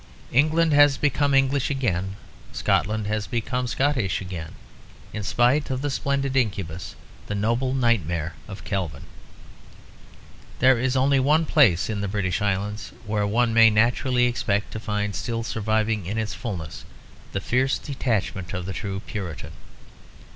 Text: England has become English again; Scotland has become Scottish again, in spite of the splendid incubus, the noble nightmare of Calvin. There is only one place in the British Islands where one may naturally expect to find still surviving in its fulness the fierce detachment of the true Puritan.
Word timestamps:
England 0.31 0.73
has 0.73 0.97
become 0.97 1.31
English 1.31 1.69
again; 1.69 2.15
Scotland 2.53 3.05
has 3.05 3.27
become 3.27 3.67
Scottish 3.67 4.19
again, 4.19 4.53
in 5.13 5.21
spite 5.21 5.69
of 5.69 5.83
the 5.83 5.91
splendid 5.91 6.35
incubus, 6.35 6.95
the 7.27 7.35
noble 7.35 7.75
nightmare 7.75 8.33
of 8.47 8.63
Calvin. 8.63 9.03
There 10.57 10.79
is 10.79 10.97
only 10.97 11.19
one 11.19 11.45
place 11.45 11.87
in 11.87 12.01
the 12.01 12.07
British 12.07 12.41
Islands 12.41 12.93
where 13.05 13.27
one 13.27 13.53
may 13.53 13.69
naturally 13.69 14.25
expect 14.25 14.71
to 14.73 14.79
find 14.79 15.13
still 15.15 15.43
surviving 15.43 16.07
in 16.07 16.17
its 16.17 16.33
fulness 16.33 16.83
the 17.31 17.39
fierce 17.39 17.77
detachment 17.77 18.55
of 18.55 18.65
the 18.65 18.73
true 18.73 19.01
Puritan. 19.01 19.51